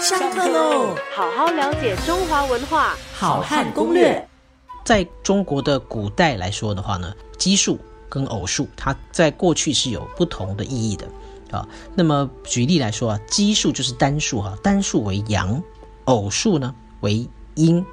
[0.00, 0.96] 上课喽！
[1.14, 4.28] 好好了解中华文化，好汉攻略。
[4.84, 7.78] 在中国的古代来说的话呢，奇数
[8.08, 11.06] 跟偶数，它在过去是有不同的意义的
[11.50, 11.66] 啊。
[11.94, 15.62] 那么举例来说啊，奇数就是单数哈，单数为阳，
[16.06, 17.84] 偶数呢为阴。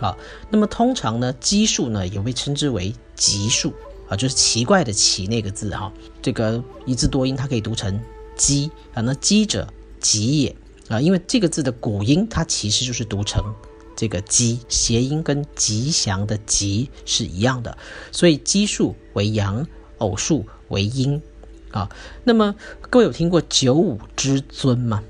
[0.00, 0.16] 好，
[0.50, 3.72] 那么通常呢，奇数呢也被称之为奇数
[4.08, 5.92] 啊，就是奇怪的奇那个字哈。
[6.22, 8.00] 这个一字多音，它可以读成
[8.36, 9.02] 奇啊。
[9.02, 9.68] 那奇者
[10.00, 10.56] 吉也
[10.88, 13.54] 啊，因为这个字的古音它其实就是读成
[13.96, 17.76] 这个吉，谐音跟吉祥的吉是一样的，
[18.12, 19.66] 所以奇数为阳，
[19.98, 21.20] 偶数为阴
[21.70, 21.90] 啊。
[22.24, 22.54] 那么
[22.90, 25.02] 各位有听过九五之尊吗？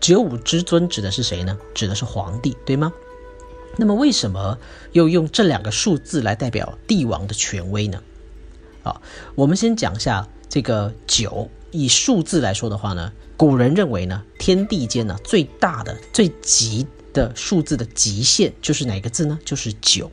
[0.00, 1.58] 九五之尊指的是谁呢？
[1.74, 2.92] 指的是皇帝，对吗？
[3.76, 4.58] 那么为什么
[4.92, 8.02] 又用这两个数字来代表帝王的权威呢？
[8.82, 9.00] 啊，
[9.34, 19.38] 我们先讲一下这个九，以数字来说的话呢，古人认为呢，天地间呢最大的、最极的数字的极限就是哪个字呢？
[19.44, 20.10] 就是九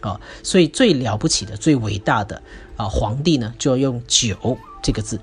[0.00, 2.42] 啊，所以最了不起的、最伟大的
[2.76, 5.20] 啊皇帝呢，就要用九这个字，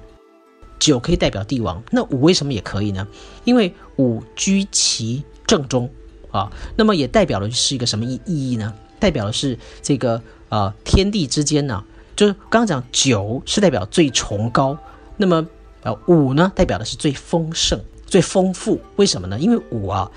[0.80, 1.84] 九可以代表帝王。
[1.92, 3.08] 那五为什么也可以呢？
[3.44, 5.90] 因为五居其正中。
[6.32, 8.74] 啊，那么也代表的是一个什么意意义呢？
[9.02, 11.84] 代表的是这个呃天地之间呢，
[12.22, 14.78] 就是刚刚讲九是代表最崇高，
[15.18, 15.44] 那么
[15.82, 18.80] 呃五呢代表的是最丰盛、最丰富。
[18.98, 19.40] 为什么呢？
[19.40, 20.12] 因为五啊，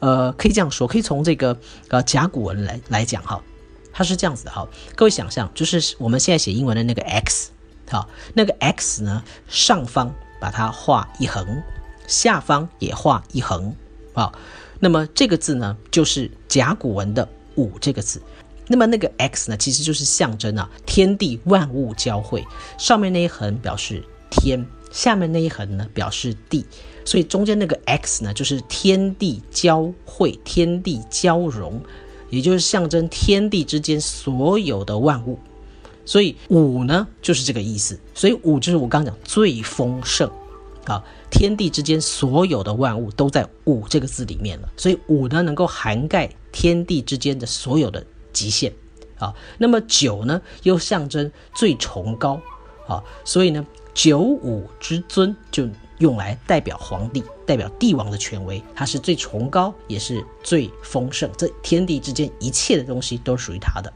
[0.00, 3.42] 呃可以这样说，可以从这个呃甲骨文来来讲哈，
[3.90, 4.68] 它是这样子的哈。
[4.94, 7.48] 各位想象，就是我们现在写英文的那个 x，
[7.90, 11.62] 好，那个 x 呢上方把它画一横，
[12.06, 13.74] 下方也画一横，
[14.12, 14.30] 啊。
[14.78, 18.20] 那么这个字呢，就是甲骨文的“五”这个字。
[18.68, 22.44] 那么那个 x 呢，其实就是象征啊，天地万物交汇。
[22.78, 26.64] 上面那一横表示天，下面那一横呢表示地。
[27.04, 31.80] 所以中间那个 x 呢，就是天地交汇、天地交融，
[32.30, 35.38] 也就是象征天地之间所有的万物。
[36.04, 37.98] 所以五呢，就是这个意思。
[38.14, 40.30] 所以五就是我刚刚讲最丰盛。
[40.86, 41.02] 啊，
[41.32, 48.72] 天地之间所有的万物都在“五”这个字里面了，所以“五”呢能够涵盖天地之间的所有的极限。
[49.18, 52.40] 啊，那么九呢又象征最崇高。
[52.86, 55.66] 啊，所以呢九五之尊就
[55.98, 61.30] 用来代表皇帝、代表帝王的权威，它是最崇高，也是最丰盛。
[61.38, 63.92] 这天地之间一切的东西都属于他的。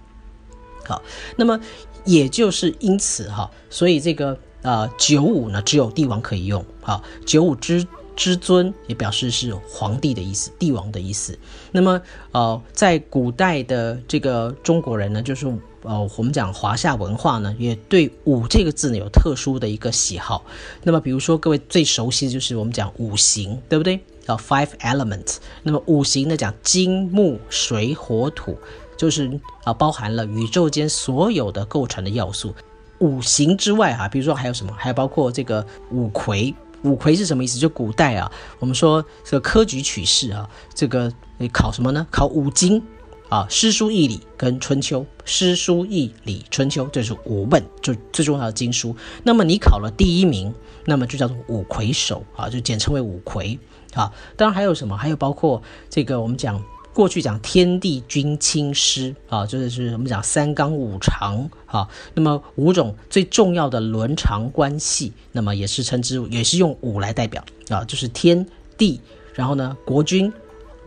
[0.86, 1.02] 好，
[1.36, 1.60] 那么
[2.04, 4.38] 也就是因此哈，所以这个。
[4.62, 6.62] 啊，九五呢，只有帝王可以用。
[6.82, 11.38] 好，九五之之尊也表示是皇帝的意思，帝王的意思。
[11.72, 12.00] 那么，
[12.32, 15.47] 呃，在古代的这个中国人呢，就是
[15.82, 20.44] 呃，我们讲华夏文化呢，也对五这个字呢有特殊的一个喜好。
[20.82, 24.00] 那么，比如说各位最熟悉的就是我们讲五行，对不对？
[24.26, 25.37] 啊，five elements。
[25.62, 28.59] 那么五行呢，讲金木水火土，
[28.97, 32.54] 就是啊，包含了宇宙间所有的构成的要素。
[32.99, 34.75] 五行之外哈，比如说还有什么？
[34.76, 36.54] 还有包括这个五魁。
[36.82, 37.58] 五魁是什么意思？
[37.58, 41.12] 就古代啊，我们说这个科举取士啊，这个
[41.52, 42.06] 考什么呢？
[42.10, 42.82] 考五经
[43.28, 45.04] 啊，诗书易礼跟春秋。
[45.24, 48.96] 诗书易礼春秋，这是五本就最重要的经书。
[49.22, 50.54] 那么你考了第一名，
[50.84, 53.58] 那么就叫做五魁首啊，就简称为五魁
[53.94, 54.12] 啊。
[54.36, 54.96] 当然还有什么？
[54.96, 56.62] 还有包括这个我们讲。
[56.92, 68.44] 过去讲天地君亲师啊，就是是我们讲三纲五常啊，那么五种最重要的伦常关系，那么也是称之也是用五来代表啊，就是天
[68.76, 69.00] 地，
[69.34, 70.32] 然后呢国君、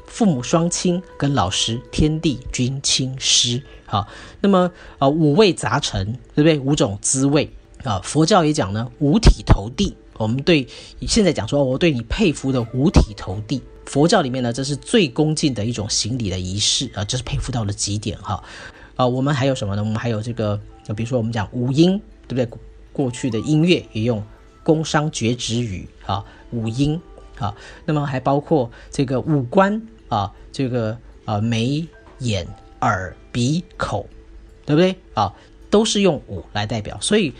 [0.05, 4.05] 父母双亲跟老师，天地君亲师啊，
[4.41, 6.59] 那么啊五味杂陈，对不对？
[6.59, 7.49] 五种滋味
[7.83, 10.67] 啊，佛教也讲呢五体投地，我们对
[11.01, 13.61] 现在讲说我对你佩服的五体投地。
[13.85, 18.41] 佛教里面呢，这是最恭敬的一种行礼的仪式啊，这是佩服到了极点哈。
[18.95, 19.83] 啊，我们还有什么呢？
[19.83, 20.57] 我们还有这个，
[20.95, 22.59] 比如说我们讲五音，对不对？
[22.93, 24.23] 过去的音乐也用
[24.63, 26.99] 宫商角徵羽啊，五音
[27.37, 27.53] 啊。
[27.85, 31.85] 那么还包括这个五官啊，这个啊眉
[32.19, 32.47] 眼
[32.79, 34.07] 耳鼻口，
[34.65, 35.33] 对不对啊？
[35.69, 36.97] 都是用五来代表。
[37.01, 37.33] 所以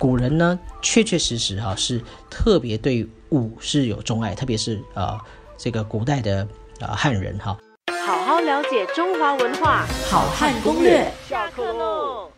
[0.00, 2.00] 古人呢，确确实实哈是
[2.30, 5.20] 特别对武是有钟爱，特别是啊。
[5.58, 6.48] 这个古代的
[6.80, 7.54] 啊汉人哈，
[8.06, 12.30] 好好了解中华文化，好汉攻略，下课喽。